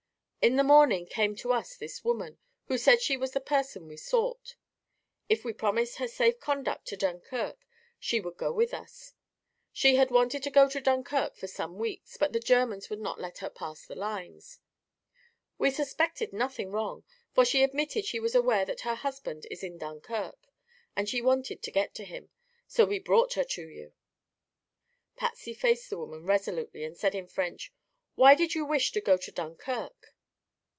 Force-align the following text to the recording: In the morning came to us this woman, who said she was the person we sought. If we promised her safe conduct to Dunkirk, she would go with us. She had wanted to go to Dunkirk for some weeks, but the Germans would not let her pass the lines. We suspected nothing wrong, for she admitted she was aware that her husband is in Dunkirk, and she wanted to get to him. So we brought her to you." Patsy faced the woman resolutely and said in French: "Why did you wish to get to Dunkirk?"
In 0.43 0.55
the 0.55 0.63
morning 0.63 1.05
came 1.05 1.35
to 1.35 1.53
us 1.53 1.75
this 1.77 2.03
woman, 2.03 2.39
who 2.65 2.75
said 2.75 2.99
she 2.99 3.15
was 3.15 3.29
the 3.33 3.39
person 3.39 3.87
we 3.87 3.95
sought. 3.95 4.55
If 5.29 5.45
we 5.45 5.53
promised 5.53 5.97
her 5.97 6.07
safe 6.07 6.39
conduct 6.39 6.87
to 6.87 6.97
Dunkirk, 6.97 7.59
she 7.99 8.19
would 8.19 8.37
go 8.37 8.51
with 8.51 8.73
us. 8.73 9.13
She 9.71 9.97
had 9.97 10.09
wanted 10.09 10.41
to 10.41 10.49
go 10.49 10.67
to 10.67 10.81
Dunkirk 10.81 11.35
for 11.35 11.45
some 11.45 11.77
weeks, 11.77 12.17
but 12.17 12.33
the 12.33 12.39
Germans 12.39 12.89
would 12.89 12.99
not 12.99 13.21
let 13.21 13.37
her 13.37 13.51
pass 13.51 13.85
the 13.85 13.93
lines. 13.93 14.57
We 15.59 15.69
suspected 15.69 16.33
nothing 16.33 16.71
wrong, 16.71 17.03
for 17.35 17.45
she 17.45 17.61
admitted 17.61 18.05
she 18.05 18.19
was 18.19 18.33
aware 18.33 18.65
that 18.65 18.81
her 18.81 18.95
husband 18.95 19.45
is 19.51 19.61
in 19.63 19.77
Dunkirk, 19.77 20.47
and 20.95 21.07
she 21.07 21.21
wanted 21.21 21.61
to 21.61 21.69
get 21.71 21.93
to 21.93 22.03
him. 22.03 22.31
So 22.67 22.83
we 22.85 22.97
brought 22.97 23.33
her 23.33 23.43
to 23.43 23.69
you." 23.69 23.93
Patsy 25.15 25.53
faced 25.53 25.91
the 25.91 25.99
woman 25.99 26.25
resolutely 26.25 26.83
and 26.83 26.97
said 26.97 27.13
in 27.13 27.27
French: 27.27 27.71
"Why 28.15 28.33
did 28.33 28.55
you 28.55 28.65
wish 28.65 28.91
to 28.93 29.01
get 29.01 29.21
to 29.21 29.31
Dunkirk?" 29.31 30.07